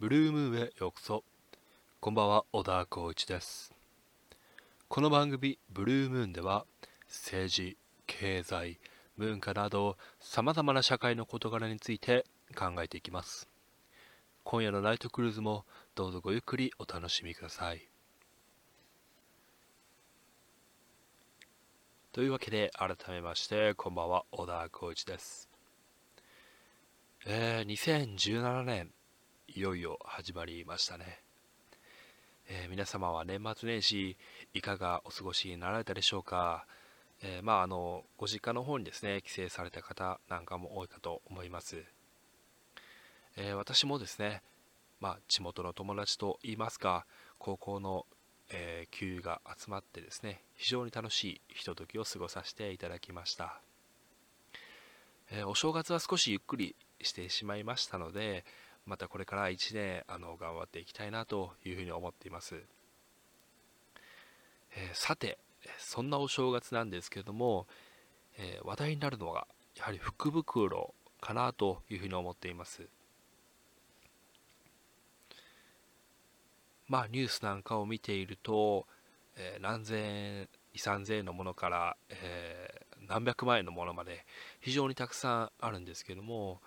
[0.00, 1.22] ブルームーンへようこそ。
[2.00, 3.72] こんばんは小田光一です。
[4.88, 6.66] この番組ブルームーンでは
[7.06, 7.76] 政治
[8.08, 8.80] 経済
[9.16, 12.26] 文化などさまざまな社会の事柄について
[12.56, 13.48] 考えていきます。
[14.42, 15.64] 今夜のナイトクルーズも
[15.94, 17.88] どうぞごゆっくりお楽しみください。
[22.10, 25.48] というわけで改めましてこんばんは小田光一です。
[27.26, 28.90] えー、2017年
[29.56, 31.20] いよいよ始まりましたね、
[32.48, 34.16] えー、皆様は年末年始
[34.52, 36.66] いかがお過ごしになられたでしょうか、
[37.22, 41.84] えー、まああのご実家の方にですね帰省された方なんかも多いかと思います、
[43.36, 44.42] え私もですね
[45.00, 47.06] まあ、地元の友達といいますか
[47.38, 48.06] 高校の
[48.50, 53.58] えー、給油が集まってですね非常に楽しいひとときを過ごさせていただきました、
[55.30, 58.44] えー、お正月は少しゆっくりしてしまいましたので
[58.86, 62.56] またこれから1年あの頑張っていきたいなというふうに思っています、
[64.76, 65.38] えー、さて
[65.78, 67.66] そんなお正月なんですけれども、
[68.36, 69.46] え話題になるのは
[69.76, 72.86] やはり福袋かなというふうに思っています。
[76.86, 78.86] まあ、ニュースなんかを見ていると、
[79.36, 84.26] えー、何千円、2、3000円のものから、えー、何百万円のものまで
[84.60, 86.60] 非常にたくさんあるんですけども、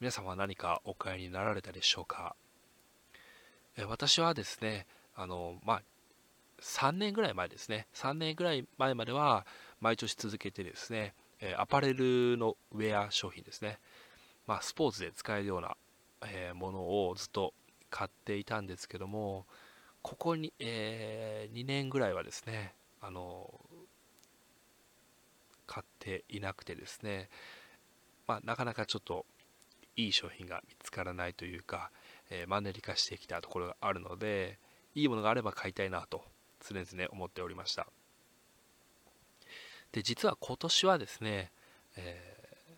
[0.00, 2.34] 皆様は何かお買いになられたでしょうか？
[3.86, 5.82] 私はですね、あの、まあ、
[6.62, 9.44] 3年ぐらい前ですね、3年ぐらい前までは
[9.78, 11.12] 毎年続けてですね、
[11.58, 13.78] アパレルのウェア商品ですね、
[14.46, 15.76] まあ、スポーツで使えるような、
[16.22, 17.52] えものをずっと
[17.90, 19.46] 買っていたんですけども
[20.02, 23.50] ここに、えー、2年ぐらいはですねあの
[25.66, 27.30] 買っていなくてですね、
[28.26, 29.24] まあ、なかなかちょっと
[30.00, 31.90] いい商品が見つからないというか、
[32.30, 34.58] えー、マネリ化してきたところがあるので
[34.94, 36.22] いいものがあれば買いたいなと
[36.60, 37.86] 常々思っておりました。
[39.92, 41.50] で実は今年はですね、
[41.96, 42.74] えー、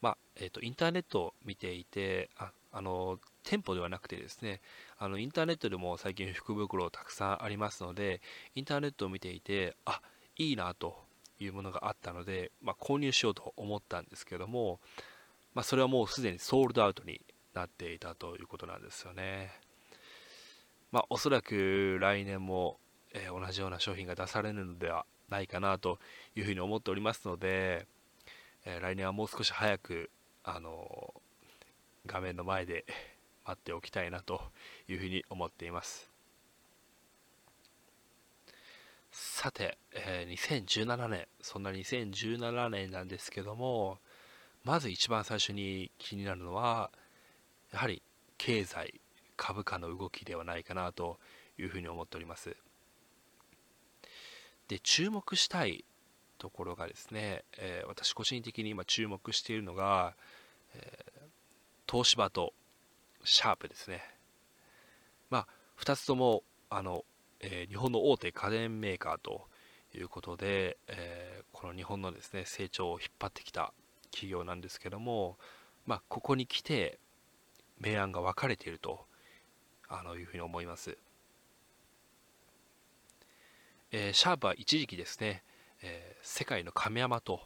[0.00, 4.60] まあえーと、とインターネットを見ていてああの店舗ではなくてですね
[4.98, 8.20] あのインターネットでも最近福袋たくさんありますので
[8.54, 10.00] インターネットを見ていてあ
[10.36, 11.03] いいなと
[11.44, 14.80] いうものがあったので、まあ、購入しようと思ったんですけども、
[15.54, 17.20] まあ、それはもうすでにソールドアウトに
[17.54, 19.50] なっていたということなんですよね、
[20.90, 22.78] まあ、おそらく来年も、
[23.12, 25.98] えー、同じような商品が出されるのではないかなと
[26.36, 27.86] いうふうに思っておりますので、
[28.64, 30.10] えー、来年はもう少し早く
[30.42, 31.14] あの
[32.06, 32.84] 画面の前で
[33.46, 34.42] 待っておきたいなと
[34.88, 36.13] いうふうに思っています。
[39.16, 43.98] さて、えー、2017年そんな2017年なんですけども
[44.64, 46.90] まず一番最初に気になるのは
[47.72, 48.02] やはり
[48.38, 49.00] 経済
[49.36, 51.18] 株価の動きではないかなと
[51.58, 52.56] いうふうに思っております
[54.66, 55.84] で注目したい
[56.38, 60.14] ところがですね、えー、私個人的に今注目しているのが、
[60.74, 61.04] え
[61.90, 62.52] 東芝と
[63.22, 64.02] シャープですね。
[65.30, 65.46] まあ、
[65.78, 67.04] 2つともあの、
[67.46, 69.48] えー、日本の大手家電メーカーと
[69.94, 73.74] いうことで、えー、この日本のですね成長を引っ張ってきた
[74.10, 75.36] 企業なんですけども、
[75.84, 76.98] まあ、ここに来て
[77.78, 79.04] 明暗が分かれていると
[79.88, 80.96] あのいうふうに思います。
[83.92, 85.44] えー、シャープは一時期ですね、
[85.82, 87.42] え世界の亀山と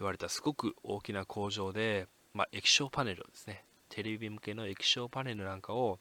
[0.00, 5.98] 言われたすごく大きな工場で、まあ、液晶パネルをですねテレビ向けの液晶パネルなんかを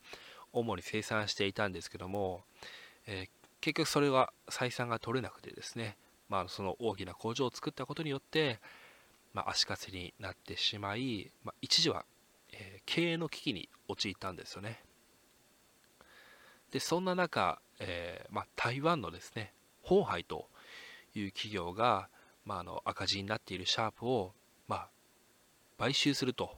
[0.53, 2.45] 主に生産していたんですけども、
[3.07, 3.29] えー、
[3.61, 5.97] 結局それは採算が取れなくてですね、
[6.29, 8.59] まあ、その大きな工場を作ったことによって、
[9.33, 12.05] まあ、足かせになってしまい、まあ、一時は、
[12.51, 14.81] えー、経営の危機に陥ったんですよね。
[16.71, 19.53] でそんな中、えー、まあ、台湾のですね
[19.83, 20.49] ホハイと
[21.13, 22.09] いう企業が、
[22.45, 24.33] まあ、あの赤字になっているシャープを、
[24.67, 24.89] まあ、
[25.77, 26.57] 買収すると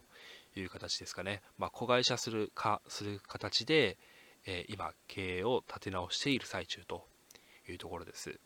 [0.56, 3.98] いう形ですかね、まあ、子会社するかする形で、
[4.45, 7.07] え、今、経営を立て直している最中と
[7.68, 8.39] いうところです。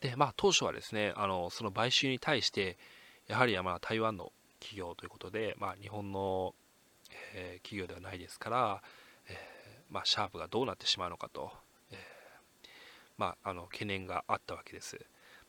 [0.00, 2.76] で、まあ、当初はですね、あのその買収に対して、
[3.26, 6.54] やはりまあ台湾の企業ということで、まあ、日本の、
[7.34, 8.82] え、企業ではないですから、
[9.28, 9.38] え、
[9.88, 11.52] まあ、シャープがどうなってしまうのかと、
[11.90, 11.98] え、
[13.16, 14.98] まあ、あの懸念があったわけです。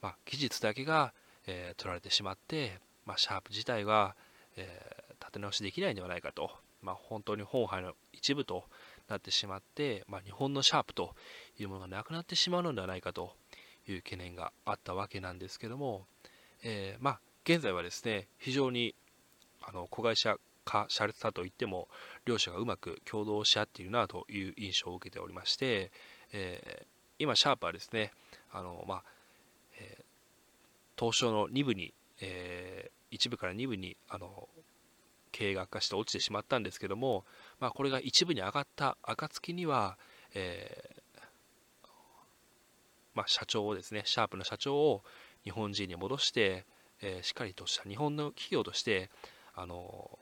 [0.02, 1.14] まあ、技術だけが、
[1.48, 4.16] え取られてしまって、まあ、シャープ自体は、
[4.56, 6.52] え、立て直しできないんではないかと、
[6.82, 8.66] まあ、本当に本杯の一部と
[9.08, 11.16] なってしまって、まあ、日本のシャープと
[11.60, 13.34] いうものがなくなってしまうのではないかと
[13.88, 16.06] いう懸念があったわけなんですけども、
[16.64, 18.96] えー、まあ、現在はですね非常に
[19.62, 21.88] あの子会社化されたといっても
[22.26, 25.92] 両者がうまく共同し合っているなという印象を受けておりまして、
[26.34, 26.86] えー、
[27.20, 28.12] 今シャープはですね
[28.52, 29.04] あの、まあ
[29.80, 34.50] えー、東証の2部に、えー、1部から2部にあの
[35.36, 37.26] 経営が悪化して落ちてしまったんですけども、
[37.60, 39.98] まあ、これが一部に上がった暁には、
[40.34, 41.90] えー、
[43.14, 45.04] まあ、社長をですねシャープの社長を
[45.44, 46.66] 日本人に戻して、
[47.02, 49.10] えー、しっかりとした日本の企業として
[49.56, 50.18] あの、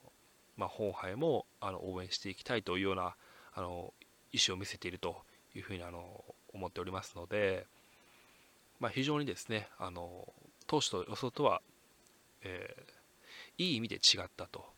[0.57, 3.15] まあ、本杯もあの応援していきたいというような
[3.53, 3.93] あの
[4.31, 5.17] 意思を見せていると
[5.53, 6.25] いうふうにあの
[6.55, 7.67] 思っておりますので、
[8.79, 10.27] まあ、非常にですねあの
[10.65, 11.61] 当初と予想とは、
[12.43, 14.73] えー、いい意味で違ったと。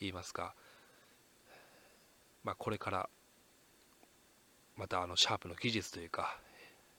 [0.00, 0.54] 言いますか、
[2.44, 3.08] まあ、これから
[4.76, 6.38] またあのシャープの技術というか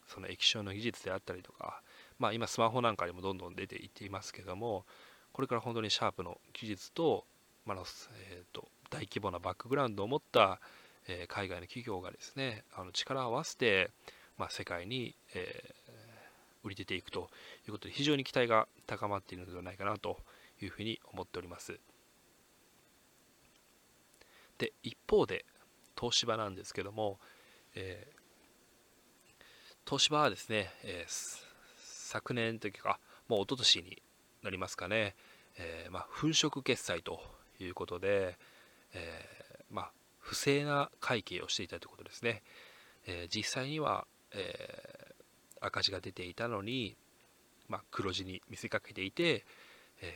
[0.08, 1.82] その液晶の技術であったりとか、
[2.18, 4.86] まあ、今スマホなんかにもどんどん出ていっていますけども
[5.34, 7.26] これから本当にシャープの技術と,、
[7.66, 7.84] まあの
[8.30, 10.60] えーと、大規模なバックグラウンドを持った、
[11.08, 13.92] えー、海外の企業がですねあの力を合わせて、
[14.38, 17.30] まあ、世界に、えー、売り出ていくと
[17.68, 20.18] いうことで非常に期待が高まっているのではないかなと
[20.62, 21.80] いうふうに思っております。
[24.58, 25.46] で一方で
[26.00, 27.20] 東芝なんですけども、
[27.76, 29.42] えー、
[29.86, 31.12] 東芝はですね、えー、
[31.78, 34.02] 昨年というかもう一昨年に
[34.44, 35.16] なりますかね、
[35.58, 37.20] えー、まあ、粉飾決済と
[37.60, 38.38] いうことで、
[38.94, 39.26] え
[39.72, 42.44] まあ、不正な会計をしていたということですね、
[43.08, 45.16] え実際には、え
[45.60, 46.96] 赤字が出ていたのに、
[47.68, 49.44] まあ、黒字に見せかけていて、
[50.02, 50.14] え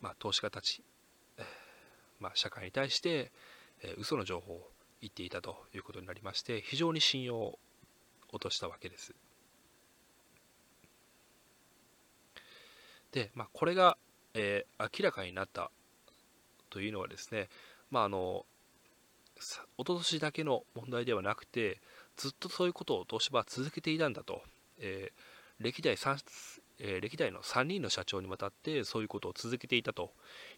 [0.00, 0.82] まあ、投資家たち
[2.20, 3.32] まあ、社会に対して、
[3.82, 4.70] えー、嘘の情報を
[5.00, 7.58] 言っていたということになりまして非常に信用を
[8.32, 9.14] 落としたわけです。
[13.12, 13.96] で、まあ、これが、
[14.34, 15.70] えー、明らかになった
[16.70, 17.48] というのはですね、
[17.90, 18.44] まあ、あの
[19.36, 19.44] 一
[19.78, 21.80] 昨年だけの問題ではなくて
[22.16, 24.42] ずっとそういうことを東芝は続けていたんだと、
[24.78, 26.18] えー、歴代3、
[26.80, 30.12] えー、歴代の3人の社長にわたってそういうことを続けていたと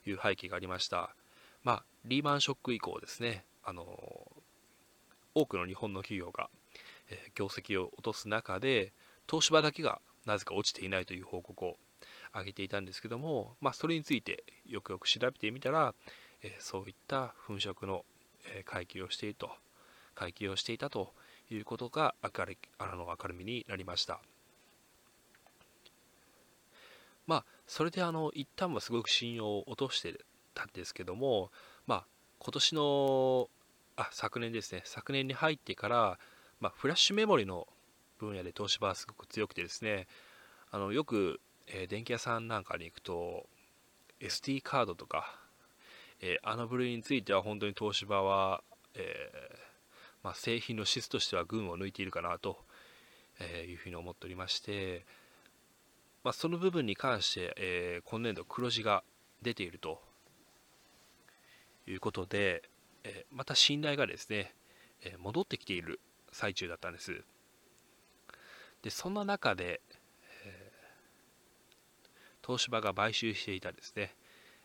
[0.06, 1.14] いう背景がありました。
[1.62, 3.84] まあ、リーマンショック以降ですね、あの
[5.34, 6.50] 多くの日本の企業が、
[7.10, 8.92] え、業績を落とす中で、
[9.28, 11.76] 東芝だけがなぜか落ちていないという報告を
[12.32, 15.94] 挙げていたんですけども、まあ、それについてよくよく調べてみたら、
[16.42, 18.04] え、そういった粉飾の、
[18.46, 19.50] えー、会計をしていると、
[20.14, 21.12] 会計をしていたと
[21.50, 24.20] いうことが明るあの明るみになりました。
[27.26, 30.24] まあ、それであの一旦はすごく信用を落として
[30.60, 31.50] たんですけども、
[31.86, 32.06] まあ、
[32.38, 33.48] 今年の
[33.96, 34.82] あ昨年ですね。
[34.84, 36.18] 昨年に入ってから、
[36.60, 37.66] まあ、フラッシュメモリの
[38.18, 40.06] 分野で東芝はすごく強くてですね
[40.70, 43.46] あのよく、えー、電気屋さんなんかに行くと
[44.20, 45.34] SD カードとか、
[46.20, 48.62] えー、あの部類については本当に東芝は、
[48.94, 49.56] えー、
[50.22, 52.58] まあ、製品の質としては群を抜いているかなと、
[53.40, 55.06] えいうふうに思っておりまして、
[56.22, 59.02] まあ、その部分に関して、え今年度黒字が
[59.40, 60.02] 出ていると
[61.90, 62.62] いうことで、
[63.04, 64.54] えまた信頼がですね、
[65.02, 66.00] え戻ってきている
[66.32, 67.22] 最中だったんです。
[68.82, 69.80] で、そんな中で、
[70.44, 70.72] え
[72.46, 74.14] 東芝が買収していたですね、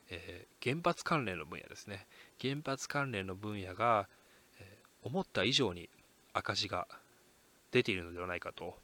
[0.09, 2.05] え原発関連の分野ですね、
[2.41, 4.07] 原発関連の分野が、
[4.59, 5.89] え思った以上に
[6.33, 6.87] 赤字が
[7.71, 8.77] 出ているのではないかと、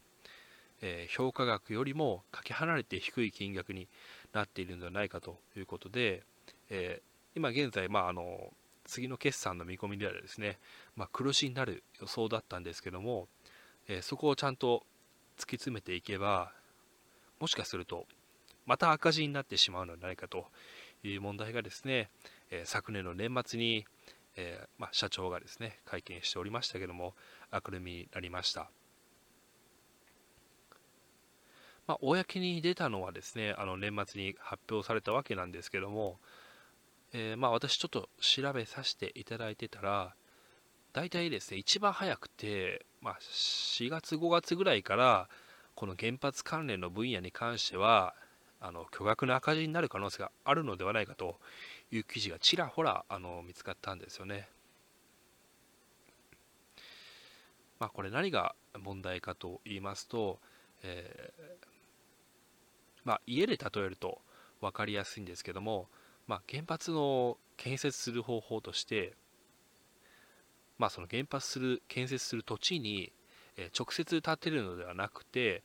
[0.81, 3.87] え評価額よりもかけ離れて低い金額に
[4.33, 6.23] なっているのではないかということで、
[6.69, 7.01] え
[7.35, 8.51] 今現在、まあ、あの
[8.85, 10.59] 次の決算の見込みではですね、
[10.95, 13.27] まあ、黒字になる予想だったんですけども、
[13.87, 14.83] えー、そこをちゃんと
[15.37, 16.51] 突き詰めていけば
[17.39, 18.05] もしかすると
[18.65, 20.45] また赤字になってしまうのではないかと
[21.03, 22.09] いう問題がですね、
[22.51, 23.85] えー、昨年の年末に、
[24.35, 27.13] えー、まあ、社長がですね会見しておりましたけども
[27.51, 28.69] 明るみになりました。
[31.87, 36.19] まあ、公に出たのはですねあの年末に発表されたわけなんですけども、
[37.13, 40.15] えー、まあ私ちょっと調べさせていただいてたら、
[40.93, 45.29] 大体ですね、一番早くて、まあ、4月、5月ぐらいから、
[45.75, 48.13] この原発関連の分野に関しては、
[48.59, 51.39] あの巨額な赤字になる可能性があるのではないかと
[51.91, 54.47] いう記事がちらほらあの見つかったんですよね。
[57.79, 60.37] まあ、これ何が問題かと言いますと、
[60.83, 61.67] えー、
[63.03, 64.21] まあ、家で例えると
[64.61, 65.87] 分かりやすいんですけども、
[66.31, 69.15] まあ、原発の建設する方法として、
[70.77, 73.11] まあ、その原発する建設する土地に、
[73.77, 75.61] 直接建てるのではなくて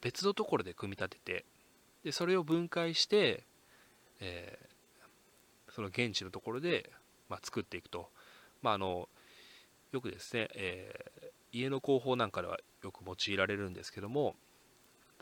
[0.00, 1.44] 別のところで組み立てて
[2.02, 3.46] でそれを分解して、
[4.20, 6.90] えー、その現地のところで、
[7.28, 8.10] まあ、作っていくと、
[8.60, 9.08] まあ、あの
[9.92, 14.34] よくですね、えー、家の工法なんかではよく用いられるんですけども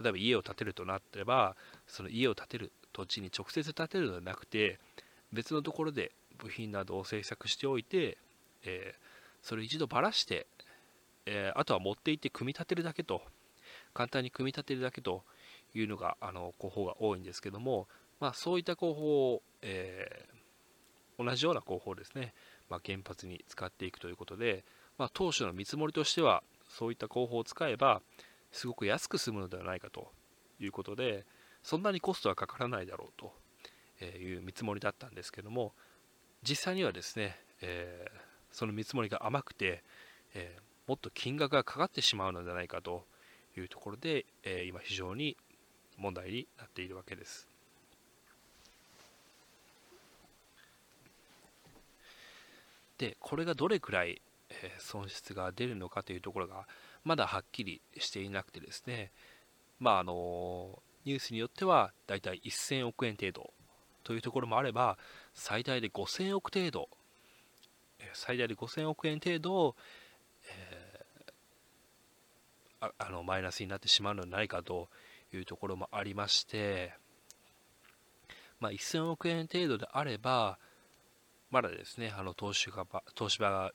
[0.00, 4.78] 例えば家を建てるとなってればその家を建てる土地に直接建てるのではなくて
[5.32, 8.18] 別のところで部品などを製作しておいて、
[8.64, 8.98] えー、
[9.42, 10.46] それを一度ばらして、
[11.24, 13.22] えー、あとは持っていって組み立てるだけと
[13.94, 15.24] 簡単に組み立てるだけと
[15.74, 17.88] いうのがあの工法が多いんですけども、
[18.20, 22.34] まあ、そういった工法を、えー、同じような工法ですね、
[22.68, 24.64] まあ、原発に使っていくということで、
[24.98, 28.00] まあ、当初の見積もりとしてはそういった工法を使えば
[28.56, 30.10] すごく安く済むのではないかと
[30.58, 31.26] いうことで
[31.62, 35.72] そんなにコストはかからないだろうという見積もりだったんですけども
[36.42, 38.18] 実際にはですね、えー、
[38.50, 39.82] その見積もりが甘くて、
[40.34, 43.04] えー、もっと金額がかかってしまうのではないかと
[43.58, 45.36] いうところで、えー、今非常に
[45.98, 47.48] 問題になっているわけです。
[52.98, 54.22] でこれがどれくらい
[54.78, 56.66] 損失が出るのかというところが
[57.04, 59.12] まだはっきりしていなくてですね、
[59.78, 63.50] まあ、あのニュースによってはだいたい1000億円程度
[64.02, 64.98] というところもあれば
[65.34, 66.88] 最大で5000億程度
[68.12, 69.74] 最大で5000億円程度、
[70.48, 74.88] えー、ああのマイナスになってしまうのではないかと
[75.32, 76.92] いうところもありまして、
[78.60, 80.58] まあ、1000億円程度であれば
[81.50, 83.72] まだですねあの東芝が東芝が、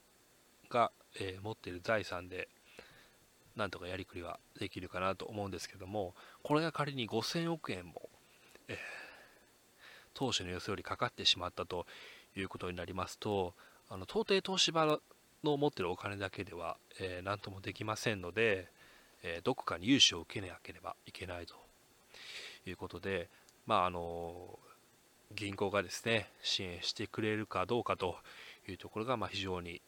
[0.71, 2.47] がえー、持っている財産で
[3.55, 6.13] なんとかやりくりはできるかなと思うんですけども
[6.43, 8.09] これが仮に5000億円も、
[8.69, 8.77] えー、
[10.13, 11.85] 当初の予想よりかかってしまったと
[12.35, 13.53] いうことになりますと
[13.89, 14.99] あの到底東芝
[15.43, 18.69] の持っているお金だけでは、えー、何ともできませんので、
[19.23, 21.55] えー、どこかに融資を受けなければいけないと
[22.65, 23.27] いうことで、
[23.65, 24.59] まああの
[25.33, 28.15] 銀行がですね支援してくれるかどうかと
[28.69, 29.81] いうところが、まあ、非常に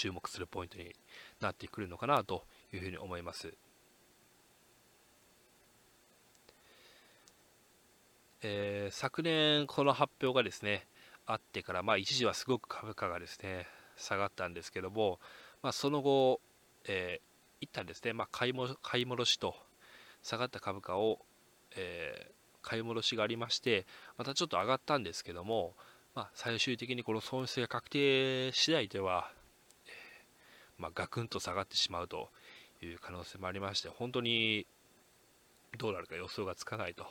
[0.00, 0.94] 注目するポイントに
[1.40, 3.52] なってくるのかなというふうに思います。
[8.42, 10.86] えー、昨年この発表がですね
[11.26, 13.66] あってから、まあ、一時はすごく株価がですね
[13.96, 15.18] 下がったんですけども、
[15.62, 16.40] まあ、その後、
[16.86, 17.24] えー、
[17.60, 19.54] 一旦ですね、まあ、買いも買い戻しと
[20.22, 21.18] 下がった株価を、
[21.76, 23.84] えー、買い戻しがありまして
[24.16, 25.74] またちょっと上がったんですけども、
[26.14, 29.30] まあ、最終的にこの損失が確定次第では
[30.80, 32.30] まあ、ガクンと下がってしまうと
[32.82, 34.66] いう可能性もありまして本当に
[35.78, 37.04] どうなるか予想がつかないと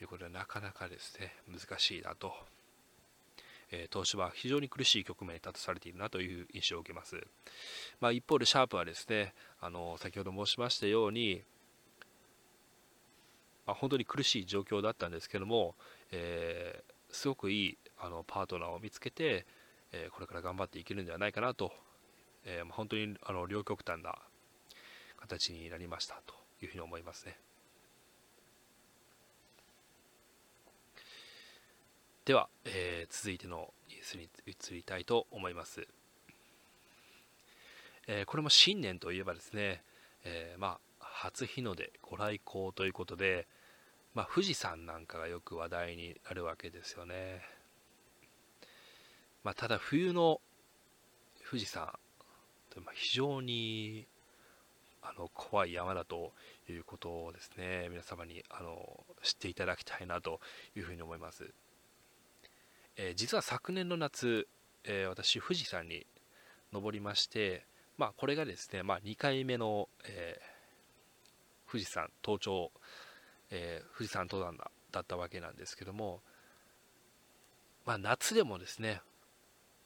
[0.00, 2.32] いうことでなかなかですね難しいなと、
[3.70, 7.16] え、東芝は非常に苦しい局面に立たされているなという印象を受けます、
[8.00, 11.42] まあ、一方でシャープはですねあの先ほど申しましたように
[13.66, 15.74] まあ、本当に苦しい状況だったんですけども、
[16.10, 19.46] えー、すごくいいあのパートナーを見つけて、
[19.92, 21.72] えー、これから頑張っていけるんではないかなと
[22.44, 24.16] えー、本当にあの両極端な
[25.16, 27.38] 形になりましたというふうに思いますね。
[32.24, 35.86] では、えー、続いてのニュースに移りたいと思います。
[38.06, 39.82] えー、これも新年といえばですね、
[40.24, 43.46] えー、まあ、初日の出ご来光ということで、
[44.14, 47.42] まあ、富士山なんかがよく話題になるわけですよね。
[49.42, 50.40] まあ、ただ冬の
[51.48, 51.92] 富士山
[52.94, 54.06] 非常に
[55.02, 56.32] あの怖い山だと
[56.70, 60.40] いうことをですね皆様にあの知っていただきたいなと
[60.76, 61.50] いうふうに思います、
[62.96, 64.46] えー、実は昨年の夏、
[64.84, 66.06] えー、私富士山に
[66.72, 67.66] 登りまして
[67.98, 72.70] まあこれがですね、まあ、2回目の、えー、富士山登頂、
[73.50, 74.56] え富士山登山
[74.92, 76.20] だったわけなんですけども
[77.84, 79.00] まあ夏でもですね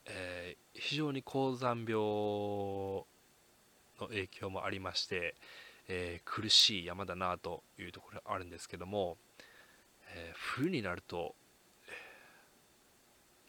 [0.07, 3.07] えー、非常に高山病の
[4.09, 5.35] 影響もありまして、
[5.89, 9.17] えー、苦しい山だなというところがあるんですけども、
[10.15, 11.35] えー、冬になると、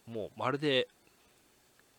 [0.06, 0.88] もうまるで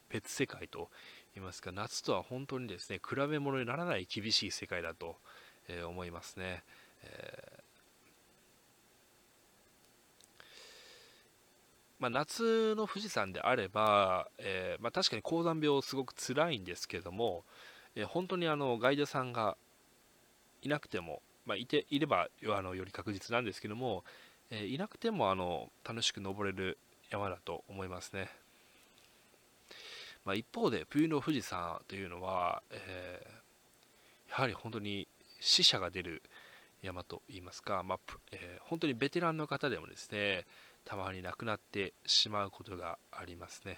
[0.10, 0.90] 別世界と
[1.36, 5.16] 言いますか夏とは本当にですね比べ物にならない厳しい世界だと、
[5.68, 6.64] え思いますね、
[7.04, 7.49] え
[12.00, 17.44] まあ、夏の富士山であれば、えー、まあ、確かに高山病すごく辛いんですけども、
[17.96, 19.58] えー、本当にあのガイドさんが
[20.62, 24.06] いなくても、まあ、いていればあのより確実なんですけども、
[24.50, 26.78] えー、いなくてもあの楽しく登れる
[27.12, 28.30] 山だと思いますね、
[30.24, 33.26] まあ、一方で冬の富士山というのは、え
[34.30, 35.08] やはり本当に
[35.40, 36.22] 死者が出る
[36.82, 38.00] 山といいますか、まあ
[38.32, 40.46] え本当にベテランの方でもですね
[40.86, 43.78] たまになくなってしまうことがありますね。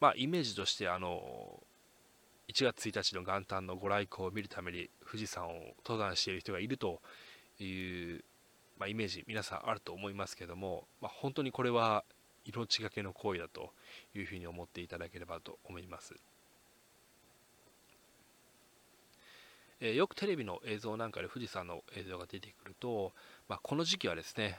[0.00, 1.62] まあ、イメージとしてあの
[2.48, 7.00] 1月1日の元旦のご来光を見るために富士山を登山している人がいると
[7.58, 8.24] いう、
[8.78, 12.04] まあ、イメージ皆さんあると思いますけども、まあ、本当にこれは
[12.44, 13.70] 命がけの行為だと
[14.14, 16.14] いうふうに思っていただければと思います。
[19.86, 23.12] え、よくテレビの映像なんかで富士山の映像が出てくると、
[23.48, 24.58] まあ、この時期はですね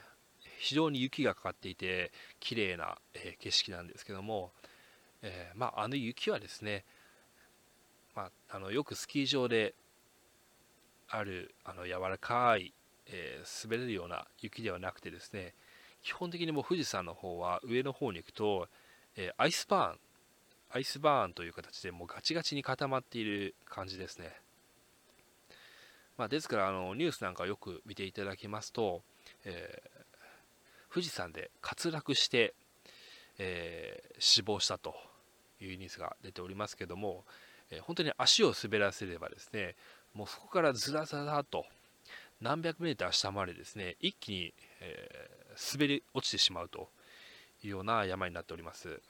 [0.58, 4.52] 非常に雪がかかっていて綺麗な、え、景色なんですけども、
[5.22, 6.84] えー、まあ、あの雪はですね、
[8.14, 9.74] まあ、あのよくスキー場で
[11.08, 12.72] あるあの柔らかい、
[13.06, 15.54] え滑れるような雪ではなくてですね
[16.02, 18.68] 基本的にも富士山の方は上の方に行くと、
[19.16, 19.98] えアイスバーン
[20.70, 24.45] アイスバーンという形でもうガチガチに固まっている感じですね。
[26.16, 29.02] まあ、ですからあのニュースなんかをよく見ていただきますと、
[29.44, 32.54] えー、富士山で滑落して、
[33.38, 34.94] えー、死亡したと
[35.60, 37.24] いうニュースが出ておりますけども、
[37.70, 39.76] えー、本当に足を滑らせればですね
[40.14, 41.66] もうそこからずらずらと
[42.40, 45.08] 何百メーター下までですね一気に、え
[45.74, 46.90] 滑り落ちてしまうと
[47.62, 49.00] いうような山になっております。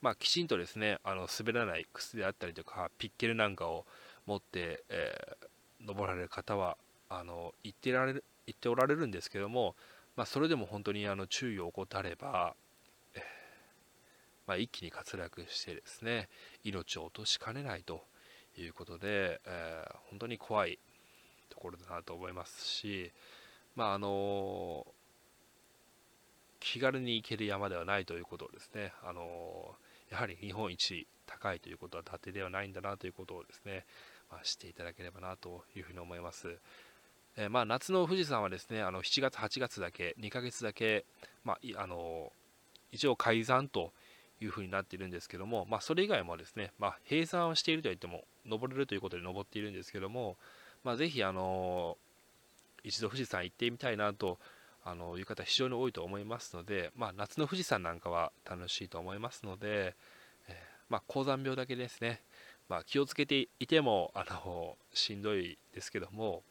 [0.00, 3.84] まあ、きちんとですねあの滑らない靴であったりとかピッケルなんかを
[4.26, 5.46] 持って、えー、
[5.86, 6.76] 登られる方は
[7.08, 9.76] あの言ってられる言っておられるんですけども、
[10.16, 12.54] まあ、それでも本当にあの注意を怠れば、
[13.14, 13.22] えー、
[14.46, 16.28] まあ、一気に滑落してですね
[16.64, 18.02] 命を落としかねないと
[18.58, 20.78] いうことで、えー、本当に怖い
[21.48, 23.12] ところだなと思いますし、
[23.76, 24.86] まああの
[26.60, 29.74] 気軽に行ける山ではないということをですね、あの
[30.10, 33.86] やはり日本一高いということは伊達ではないんだなということをですね、
[34.30, 36.58] ま、していただければなというふうに思います。
[37.36, 41.04] えー、まあ、夏の富士山はですねあの7月、8月だけ2ヶ月だけ、
[41.44, 42.32] まあ、あの
[42.92, 43.92] 一応改ざんと
[44.40, 50.36] いうふうになっているんですけども、まあ、それ以外もですね、まあ、閉山をしているといっても登れるということで登っているんですけども、
[50.82, 51.96] まあ、ぜひあの
[52.82, 54.38] 一度富士山行ってみたいなと
[54.82, 59.94] あのいう方非常に多いと思いますので、まあ、夏の富士山なんかは楽しいと思いますので、
[60.48, 60.54] えー、
[60.88, 62.22] まあ、高山病だけですね、
[62.70, 66.44] まあ、気をつけていてもあのしんどいですけども、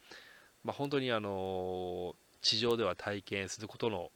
[0.66, 4.12] まあ、本当にあの地上では体験することの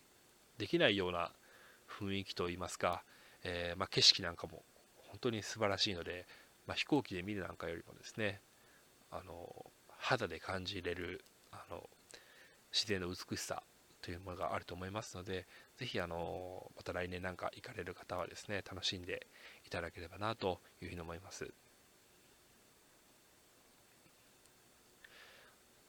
[0.58, 1.32] できないような
[1.90, 3.06] 雰囲気といいますか、
[3.46, 4.64] えー、まあ、景色なんかも
[4.98, 6.26] 本当に素晴らしいので、
[6.68, 8.42] ま飛行機で見るなんかよりもですね
[9.10, 11.90] あの肌で感じれるあの
[12.74, 13.64] 自然の美しさ
[14.02, 15.46] というものがあると思いますので、
[15.78, 19.26] ぜひあのまた来年なんか行かれる方はですね楽しんで
[19.66, 21.54] いただければなというふうに思います。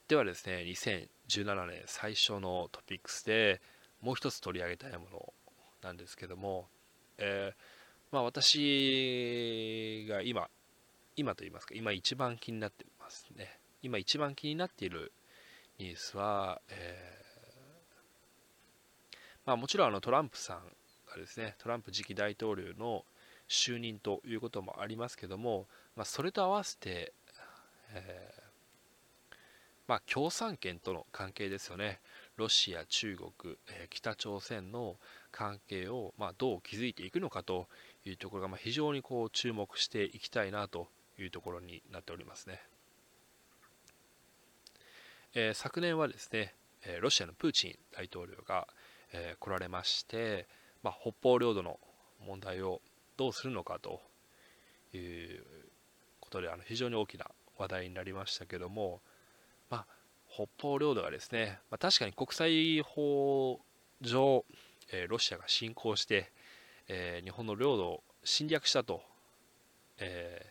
[0.07, 3.63] ではですね、2017年最初のトピックスで
[4.03, 5.33] もう一つ取り上げたいもの
[5.83, 6.67] なんですけども、
[7.17, 7.57] えー、
[8.13, 10.51] まあ、私が今、
[11.17, 13.59] 今と言いますか、今一番気になってますね。
[13.81, 15.11] 今一番気になっている
[15.79, 20.59] ニュースは、えー、まあ、もちろんあのトランプさん
[21.11, 23.07] がですね、トランプ次期大統領の
[23.49, 27.15] 就任ということもありますけども、まあ、それと合わせて、
[27.95, 28.44] えー
[29.87, 32.01] まあ、共産圏との関係ですよね。
[32.37, 34.97] ロシア、中国、え、北朝鮮の
[35.31, 37.69] 関係を、まあ、どう築いていくのかと
[38.05, 42.61] いうところが、まあ、非常にこう注目していきたいなというところになっておりますね。
[45.35, 46.55] えー、昨年はですね、
[46.87, 48.69] えロシアのプーチン大統領が、
[49.13, 50.47] え来られまして、
[50.83, 51.79] まあ、北方領土の
[52.27, 52.81] 問題を
[53.17, 54.01] どうするのかと
[54.93, 55.45] いう
[56.21, 59.01] ことであの非常に大きな話題になりましたけども、
[60.35, 63.61] 北方領土がですね、まあ、確かに国際法
[64.01, 64.45] 上、
[64.93, 66.33] えー、ロシアが侵攻して、
[66.89, 69.03] えー、日本の領土を侵略したと、
[69.99, 70.47] え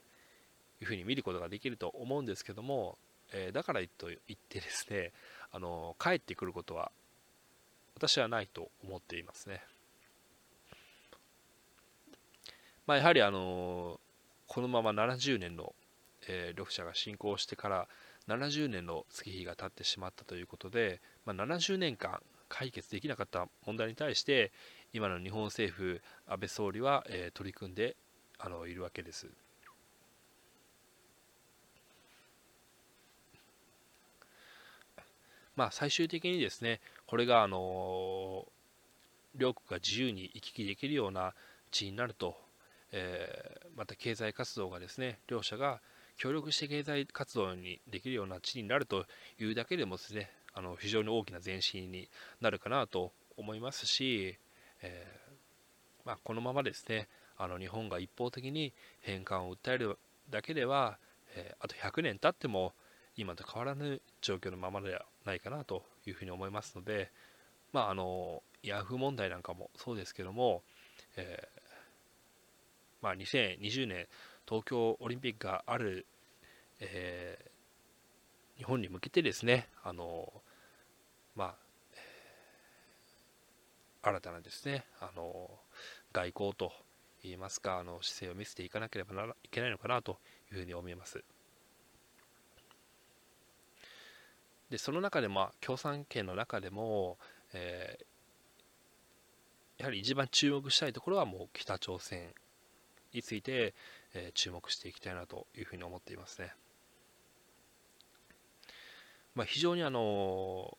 [0.80, 2.98] ー、いうふうに見ることができると思うんですけども、
[3.34, 5.12] えだからといってですね
[5.52, 6.92] あの帰ってくることは
[7.96, 9.64] 私はないと思っていますね。
[12.86, 14.00] まあ、やはりあの
[14.48, 15.74] このまま70年の、
[16.28, 17.88] えー、ロシアが侵攻してから
[18.28, 24.52] 70年の月日が経ってしまったということで、まあ、70年間解決できなかった問題に対して
[24.94, 27.96] 今の日本政府安倍総理は、えー、取り組んで
[28.38, 29.28] あのいるわけです。
[35.56, 38.48] まあ、最終的にですねこれが、あの
[39.36, 41.34] 両国が自由に行き来できるような
[41.72, 42.38] 地になると、
[42.92, 45.82] えー、また経済活動がですね両者が
[46.18, 49.06] 協力して経済活動にできるような地になると
[49.40, 52.10] いうだけでもですねあの非常に大きな前進に
[52.42, 54.38] なるかなと思いますし、
[54.82, 59.98] えー、まあ、このままですねあの日本が一方的に返還を訴える
[60.30, 60.98] だけでは、
[61.36, 62.74] えー、あと100年経っても
[63.16, 67.12] 今と変わらぬ状況のままではないかなというふうに思いますので、
[67.72, 70.62] まあ、あのヤフー問題なんかもそうですけども、
[71.18, 74.08] えー、まあ、2020年
[74.48, 76.06] 東京オリンピックがある、
[76.80, 80.32] えー、日本に向けてですねあの、
[81.36, 81.56] ま
[84.04, 85.50] あ、新たなですねあの
[86.12, 86.72] 外交と
[87.24, 90.18] いいますかあの姿勢を見せていかなければいけないのかなと
[90.52, 91.24] いうふうに思います。
[94.70, 97.18] でその中でも共産圏の中でも、
[97.54, 102.34] えー、やはり一番注目したいところはもう北朝鮮
[103.14, 103.76] について、
[104.14, 106.54] え、注目していきたいなというふうに思っていますね。
[109.36, 110.78] まあ、非常にあの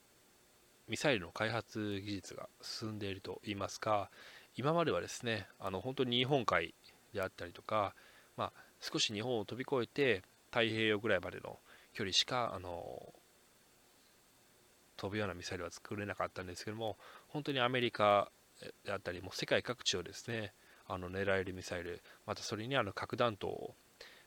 [0.89, 4.11] ミサイルの開発技術が進んでいるといいますか
[4.57, 6.75] 今まではですねあの本当に日本海
[7.13, 7.95] であったりとか、
[8.37, 11.59] まあ、少し日本を飛び越えて太平洋ぐらいまでの
[11.95, 13.13] 距離しかあの
[14.97, 16.97] 飛ぶようなミサイルは作れなかったんですけども
[17.29, 18.31] 本当にアメリカ
[18.85, 20.53] であったりも世界各地をですね
[20.87, 23.75] あの狙えるミサイルまたそれにあの核弾頭を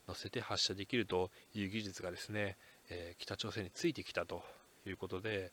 [0.08, 2.58] 乗せて発射できるという技術がですね、
[2.90, 4.42] えー、北朝鮮についてきたと
[4.86, 5.52] いうことで、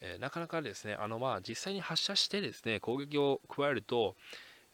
[0.00, 4.16] えー、なかなかですねあのまあ実際に発射してですね攻撃を加えると、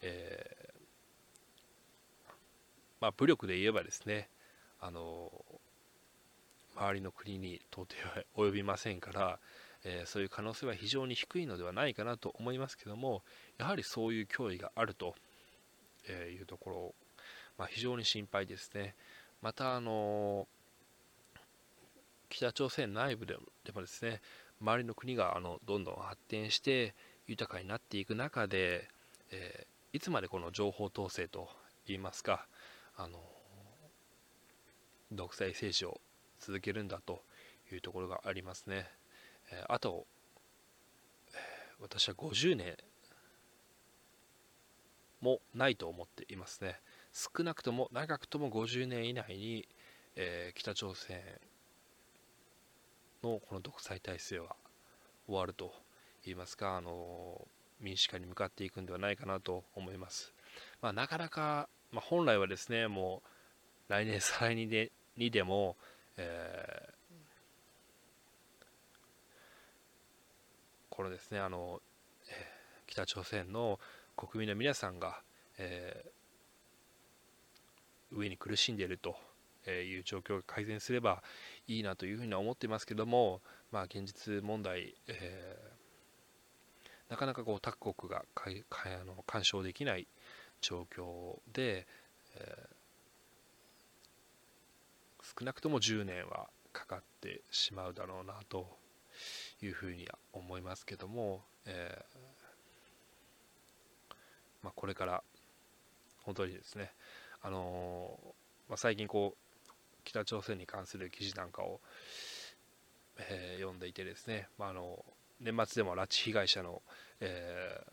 [0.01, 2.31] えー、
[3.01, 4.29] まあ、武力で言えばですね
[4.81, 5.31] あの
[6.75, 7.87] 周りの国に到
[8.35, 9.39] 底及びませんから、
[9.83, 13.21] えー、そういう可能性は非常に低いのではないかなと思いますけども
[13.59, 15.15] やはりそういう脅威があると
[16.07, 16.95] えいうところ、
[17.57, 18.95] まあ、非常に心配ですね。
[19.41, 20.47] また、あの
[22.29, 23.35] 北朝鮮内部で
[23.73, 24.21] もですね
[24.59, 26.95] 周りの国があのどんどん発展して
[27.27, 28.87] 豊かになっていく中で、
[29.31, 31.49] え、いつまでこの情報統制と
[31.87, 32.47] いいますか
[32.97, 33.19] あの
[35.11, 36.01] 独裁政治を
[36.39, 37.21] 続けるんだと
[37.71, 38.89] いうところがありますね。
[39.51, 40.05] えー、あと、
[41.79, 42.77] 私は50年
[45.23, 46.79] もないと思っていますね。
[47.13, 49.67] 少なくとも長くとも50年以内に、
[50.15, 51.21] えー、北朝鮮
[53.23, 54.55] のこの独裁体制は
[55.27, 55.71] 終わると
[56.25, 57.47] 言いますかあの
[57.79, 60.33] 民主化に向かっていくんではないかなと思います、
[60.81, 63.21] まあ、なかなか、まあ、本来はですねも
[63.89, 65.77] う来年再来年でにでも、
[66.17, 66.93] えー、
[70.89, 71.81] このですねあの、
[72.87, 73.79] 北朝鮮の
[74.15, 75.21] 国民の皆さんが、
[75.57, 79.15] えー、上に苦しんでいると
[79.69, 81.23] いう状況が改善すれば
[81.67, 90.07] いいなというふうには思っていますけども、まあ、現実問題、えー、なかなかこう他国がかかあの干渉できない
[90.61, 91.87] 状況で、
[92.35, 98.67] えー、少なくとも10年はかかってしまうだろうなと
[99.61, 102.42] いうふうには思いますけども、えー
[104.63, 105.23] まあ、これから
[106.23, 106.91] 本当にですね、
[107.41, 108.27] あのー、
[108.69, 111.81] まあ、最近こう北朝鮮に関する記事なんかを、
[113.17, 115.03] えー、読んでいてですね、まあ、あの
[115.41, 116.81] 年末でも拉致被害者の、
[117.19, 117.91] えー、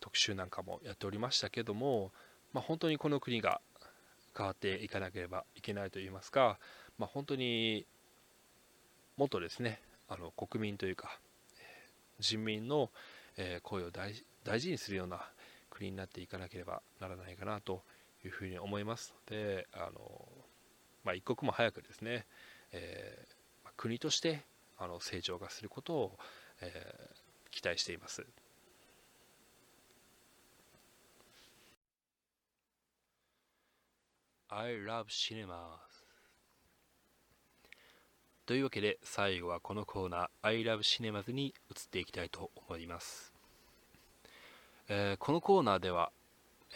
[0.00, 2.12] 特集なんかもやっておりましたけども、
[2.52, 3.60] まあ、本当にこの国が
[4.36, 6.58] 変わっていかなければいけないといいますか、
[6.96, 7.86] まあ、本当に
[9.16, 11.18] もっとですねあの国民というか
[12.20, 12.90] 人民の、
[13.62, 15.24] 声を大事にするような
[15.78, 17.84] 国になっていかなければならないかなと
[18.24, 20.28] いうふうに思いますのであの、
[21.04, 22.26] まあ、一刻も早くですね、
[22.72, 24.42] えー、国として
[24.76, 26.18] あの成長がすることを、
[26.60, 28.26] えー、期待しています。
[34.50, 35.76] I love cinema
[38.46, 43.37] というわけで最後はこのコーナー I love cinemas に移っていきたいと思います。
[44.88, 46.10] えー、このコーナーでは、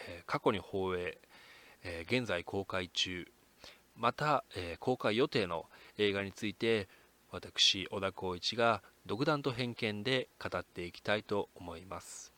[0.08, 1.18] えー、過去に放映、
[1.82, 3.26] えー、現在公開中
[3.96, 5.66] また、え公開予定の
[5.98, 6.88] 映画について
[7.30, 12.32] 私小田光一が独断と偏見で語っていきたいと思います、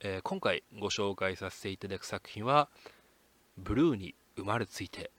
[0.00, 2.68] え今回ご紹介させていただく作品は
[3.56, 5.10] 「ブルーに生まれついて」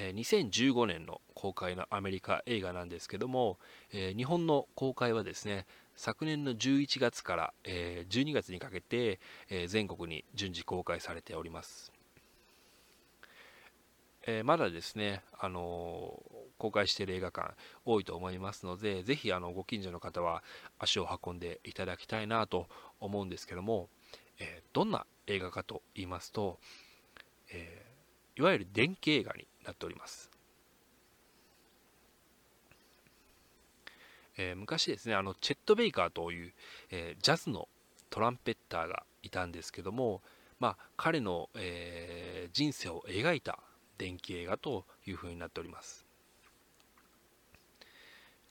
[0.00, 3.58] え2015年の公開のアメリカ映画なんですけども、
[3.92, 9.18] え日本の公開はですね昨年の11月から、え12月にかけて、
[9.50, 11.92] え全国に順次公開されております、
[14.28, 16.22] え、まだですね、あの
[16.58, 20.44] 公開している映画館多いと思いますので、ぜひあのご近所の方は
[20.78, 22.68] 足を運んでいただきたいなと
[23.00, 23.88] 思うんですけども、
[24.38, 26.60] え、どんな映画かと言いますと、
[27.50, 27.84] え、
[28.36, 30.30] いわゆる電気映画になっております。
[34.38, 36.52] えー、昔ですね、あのチェット・ベイカーという、
[36.90, 37.68] えジャズの
[38.08, 40.22] トランペッターがいたんですけども、
[40.58, 43.58] まあ、彼の、え人生を描いた
[43.98, 46.06] 電気映画というふうになっております。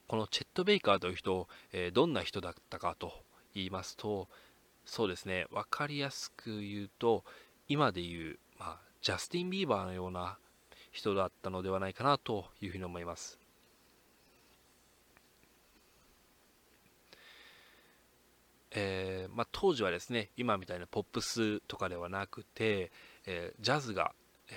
[0.08, 3.14] このチェット・ベイカーという人、えー、どんな人だったかと
[3.56, 4.28] 言いますと、
[4.86, 7.24] そうですね、分かりやすく言うと、
[7.68, 10.38] 今で言う、まあ、ジャスティン・ビーバーのような
[10.98, 13.40] 人だったのではないかなというふうに思います。
[18.72, 22.92] えー、まあ、当時はですね今みたいなポップスとかではなくて、
[23.26, 24.12] えー、ジャズが、
[24.50, 24.54] え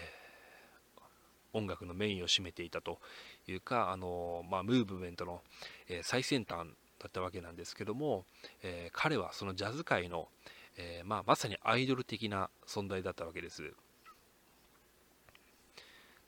[1.54, 2.98] ー、音楽のメインを占めていたと
[3.46, 5.42] いうか、あのまあ、ムーブメントの、
[5.88, 8.24] え最先端だったわけなんですけども、
[8.62, 10.28] え彼はそのジャズ界の、
[10.76, 13.74] えまあ、まさにアイドル的な存在だったわけです。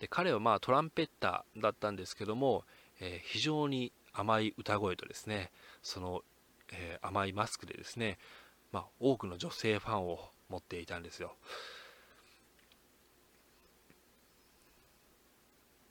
[0.02, 2.64] で彼はまあトランペッターだったんですけども、
[3.00, 5.50] え非常に甘い歌声とですね
[5.82, 6.22] その
[6.72, 8.18] えー、甘いマスクでですね、
[8.72, 11.34] まあ、多くの女性ファンを持っていたんですよ。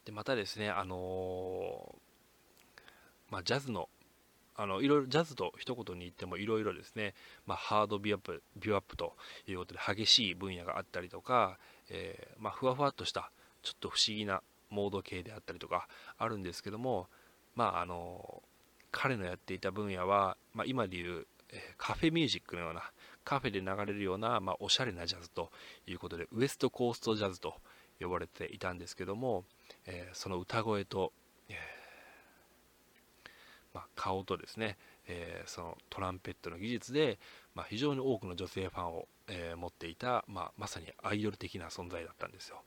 [0.06, 2.82] でまたですね、あのー、
[3.30, 3.88] まあ、ジャズの
[4.56, 7.15] あのいろいろジャズと一言に言ってもいろいろですね、
[7.47, 9.15] まあ、ハードビューアップビューアップと
[9.47, 11.58] いうことで激しい分野があったりとか、
[11.89, 17.08] えー、まあ、ふわふわっとしたちょっと不思議なモード系であったりとかあるんですけども、
[17.56, 18.41] まああの
[18.91, 21.26] 彼のやっていた分野は、まあ、今でいう、
[21.78, 22.82] カフェミュージックのような
[23.26, 25.50] カフェで流れるような、まあ、おしゃれなジャズと
[25.86, 27.56] いうことでウエストコーストジャズと
[28.00, 29.43] 呼ばれていたんですけども、
[29.86, 31.12] えー、その歌声と、
[31.50, 31.56] えー、
[33.74, 37.19] まあ、顔とですね、えそのトランペットの技術で、
[37.54, 42.63] ま非常に多くの女性ファンを、え持っていた、まあ、まさにアイドル的な存在だったんですよ。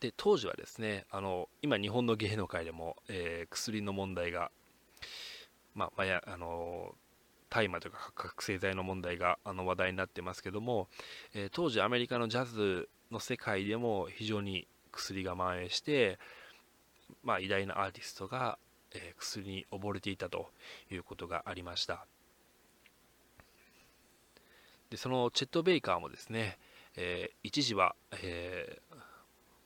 [0.00, 4.50] で当時はですねあの今日本の芸能界でも、えー、薬の問題が
[5.74, 6.94] まあ、まやあの
[7.50, 10.88] 大麻というか覚醒剤の問題があの話題になってますけども、
[11.34, 16.18] えー、当時アメリカのジャズの世界でも非常に薬が蔓延して、
[17.22, 18.58] まあ、偉大なアーティストが、
[18.92, 20.50] えー、薬に溺れていたと
[20.90, 22.06] いうことがありました。
[24.90, 26.58] でそのチェット・ベイカーもですね、
[26.96, 28.78] えー、一時は、え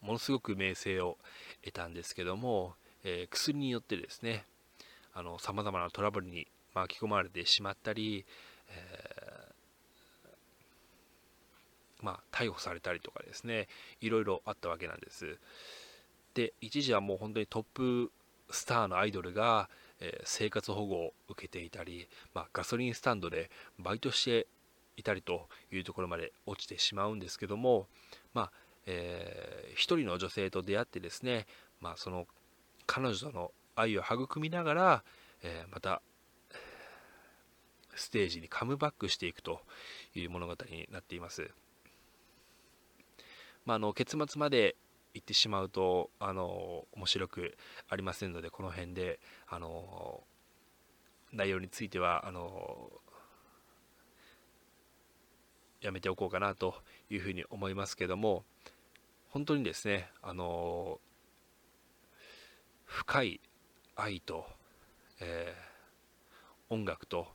[0.02, 1.18] ものすごく名声を
[1.64, 4.44] 得たんですけども、えー、薬によってですね
[5.38, 8.24] さまざまなトラブルに巻き込まれてしまったり、
[8.70, 13.66] えー、まあ、逮捕されたりとかですね
[14.00, 15.38] いろいろあったわけなんです。
[16.34, 18.12] で一時はもう本当にトップ
[18.50, 19.68] スターのアイドルが、
[20.00, 24.46] えー、生活保護を受けていたり、まあ、ガソリンスタンドでバイトして
[24.96, 27.86] いたりというところまで落ちてしまうんですけども
[28.34, 28.52] まあ
[28.90, 31.46] えー、一人の女性と出会ってですね、
[31.80, 32.26] まあ、その
[32.86, 35.04] 彼女との愛を育みながら、
[35.42, 36.00] えー、また
[37.94, 39.60] ステージにカムバックしていくと
[40.14, 41.50] いう物語になっています。
[43.66, 44.76] まあ、あの結末まで
[45.12, 50.22] 行ってしまうとあの面白くありませんのでこの辺であの
[51.32, 52.90] 内容についてはあの
[55.82, 56.74] やめておこうかなと
[57.10, 58.44] いうふうに思いますけども
[59.30, 61.00] 本当にですね、あの
[62.84, 63.40] 深い
[63.94, 64.46] 愛と、
[65.20, 67.28] えー、音楽と、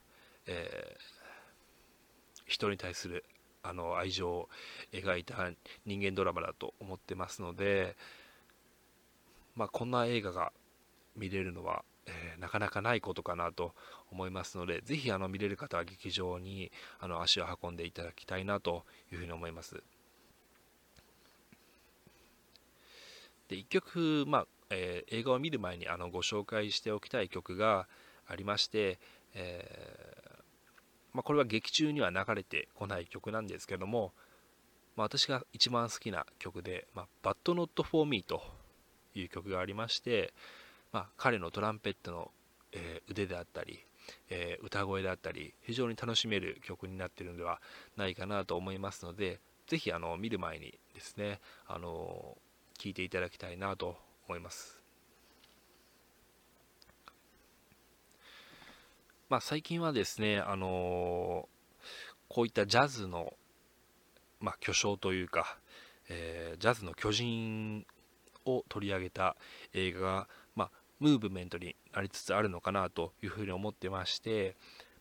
[0.47, 3.23] えー、人に対する
[3.61, 4.49] あの愛情を
[4.91, 5.51] 描いた
[5.85, 7.95] 人間ドラマだと思ってますので、
[9.55, 10.51] まあ、こんな映画が
[11.15, 13.73] 見れるのは、えー、なかなかないことかなと
[14.11, 19.83] 思いますので、ぜひあの見れる方は劇場にあの足を運んでいただきたいなというふうに思います。
[23.53, 27.87] で1曲、まあえー、映画を見る前にあのご紹介しておきたい曲が
[28.27, 28.97] ありまして、
[29.35, 30.39] えー、
[31.13, 34.11] まあ、これは劇中には流れてこない曲なんですけども、
[34.95, 38.41] まあ、私が一番好きな曲で「まあ、But Not For Me」と
[39.13, 40.33] いう曲がありまして、
[40.91, 42.31] まあ、彼のトランペットの、
[42.71, 43.85] えー、腕であったり、
[44.29, 47.61] えー、歌声であったり非常に楽しめる曲になっているのでは
[47.97, 52.37] ないかなと思いますのでぜひあの見る前にですねあの
[52.79, 54.81] 聞いていただきたいなと思います。
[59.29, 61.83] まあ、最近はですね、あのー、
[62.29, 63.33] こういったジャズの、
[64.39, 65.57] まあ、巨匠というか、
[66.09, 67.85] えー、ジャズの巨人
[68.45, 69.35] を取り上げた
[69.73, 74.55] 映画が、まあ、ムーブメントになりつつあるのかなというふうに思ってまして、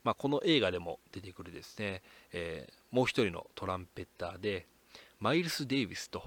[0.04, 4.66] まあ、この映画でも出てくるですね、えー、もう一人のトランペッターで
[5.20, 6.24] マイルス・デイビスと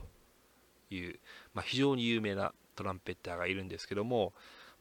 [0.95, 1.19] いう、
[1.53, 4.33] まあ、非常に有名なトランペッターがいるんですけども、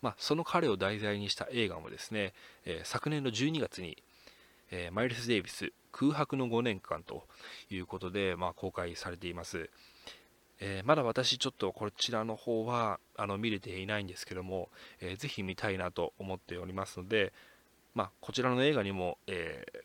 [0.02, 4.02] まあ、その彼を題材にした映画もですね、えー、昨年の12月に、
[4.70, 7.24] えー、マイルス・デイビス空白の5年間と
[7.70, 9.70] いうことで、まあ、公開されています。
[10.60, 14.68] えー、まだ私ちょっとこちらの方はあの見れていないんですけども、
[15.00, 17.32] えー、ぜひ見たいなと思っておりますので、
[17.94, 19.82] まあ、こちらの映画にも、えー、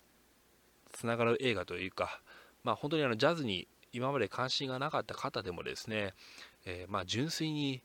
[0.91, 2.21] つながる映画というか、
[2.63, 6.13] まあ、本当にあのジャズに今まで関心がなかった方でもですね、
[6.65, 7.81] えー、まあ、純粋に、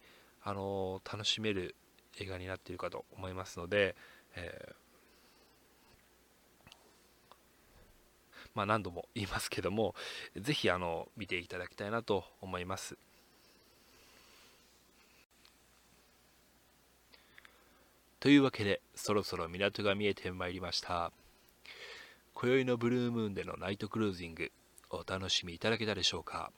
[0.46, 1.74] あの楽しめる
[2.20, 3.96] 映画になっているかと思いますので、
[4.36, 4.74] え
[8.54, 9.94] まあ、何度も言いますけども、
[10.36, 12.96] ぜひあの見ていただきたいなと思います。
[18.20, 21.10] というわけで、そろそろ港が見えてまいりました。
[22.32, 24.50] 今宵のブルームーンでのナイトクルージング、
[24.94, 26.52] お楽しみいただけたでしょうか。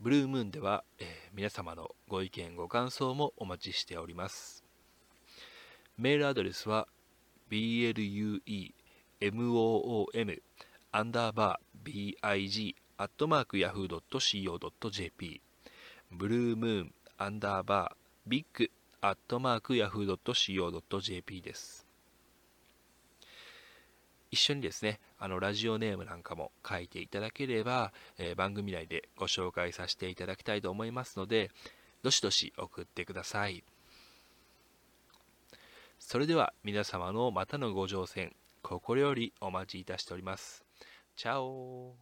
[0.00, 4.64] ブルームーンでは、えー、皆様のご意見ご感想もお待ちしております。
[5.96, 6.88] メールアドレスは
[7.50, 7.94] blue
[9.20, 10.42] moom
[10.92, 15.40] アンダーバー big アットマーク yahoo.co.jp
[16.10, 21.86] ブルームーンアンダーバービッグアットマーク yahoo.co.jp です
[24.30, 31.50] 一緒にですねあのラジオネームなんかも書いていただければ、えー、番組内でご紹介させていただきたいと思いますので
[32.02, 33.64] どしどし送ってください
[35.98, 40.62] それでは皆様のまたのご乗船心よりお待ちいたしております。
[41.16, 41.94] チャオ